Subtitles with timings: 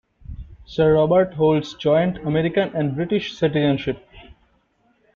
[0.65, 4.03] Sir Robert holds joint American and British citizenship.